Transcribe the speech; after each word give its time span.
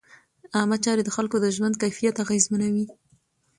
عامه 0.55 0.77
چارې 0.83 1.01
د 1.05 1.09
خلکو 1.15 1.35
د 1.39 1.45
ژوند 1.55 1.75
کیفیت 1.83 2.15
اغېزمنوي. 2.23 2.85